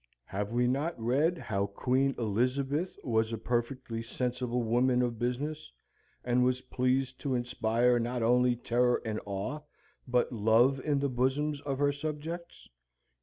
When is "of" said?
5.03-5.19, 11.61-11.77